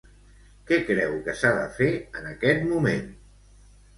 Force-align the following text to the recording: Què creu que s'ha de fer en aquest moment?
Què 0.71 0.79
creu 0.85 1.11
que 1.27 1.35
s'ha 1.41 1.51
de 1.57 1.67
fer 1.77 1.91
en 2.21 2.25
aquest 2.31 2.65
moment? 2.73 3.07